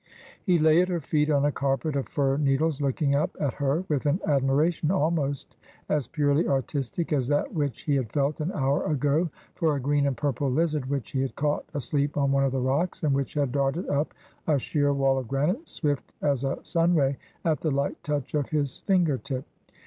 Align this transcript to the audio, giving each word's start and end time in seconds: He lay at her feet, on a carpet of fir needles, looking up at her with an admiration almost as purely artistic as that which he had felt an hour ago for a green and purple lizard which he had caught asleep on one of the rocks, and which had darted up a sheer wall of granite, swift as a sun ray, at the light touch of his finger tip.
He 0.43 0.57
lay 0.57 0.81
at 0.81 0.87
her 0.89 0.99
feet, 0.99 1.29
on 1.29 1.45
a 1.45 1.51
carpet 1.51 1.95
of 1.95 2.07
fir 2.07 2.37
needles, 2.37 2.81
looking 2.81 3.13
up 3.13 3.37
at 3.39 3.53
her 3.53 3.83
with 3.87 4.07
an 4.07 4.19
admiration 4.25 4.89
almost 4.89 5.55
as 5.89 6.07
purely 6.07 6.47
artistic 6.47 7.13
as 7.13 7.27
that 7.27 7.53
which 7.53 7.81
he 7.81 7.97
had 7.97 8.11
felt 8.11 8.41
an 8.41 8.51
hour 8.51 8.83
ago 8.85 9.29
for 9.53 9.75
a 9.75 9.79
green 9.79 10.07
and 10.07 10.17
purple 10.17 10.49
lizard 10.49 10.87
which 10.87 11.11
he 11.11 11.21
had 11.21 11.35
caught 11.35 11.65
asleep 11.75 12.17
on 12.17 12.31
one 12.31 12.43
of 12.43 12.51
the 12.51 12.59
rocks, 12.59 13.03
and 13.03 13.13
which 13.13 13.35
had 13.35 13.51
darted 13.51 13.87
up 13.89 14.15
a 14.47 14.57
sheer 14.57 14.91
wall 14.91 15.19
of 15.19 15.27
granite, 15.27 15.69
swift 15.69 16.11
as 16.23 16.43
a 16.43 16.57
sun 16.63 16.95
ray, 16.95 17.15
at 17.45 17.59
the 17.59 17.69
light 17.69 18.01
touch 18.03 18.33
of 18.33 18.49
his 18.49 18.79
finger 18.79 19.19
tip. 19.19 19.45